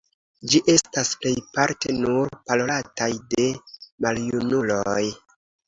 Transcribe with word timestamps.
Ĝi 0.53 0.61
estas 0.73 1.11
plejparte 1.25 1.95
nur 1.99 2.33
parolataj 2.49 3.11
de 3.37 3.47
maljunuloj. 4.07 5.01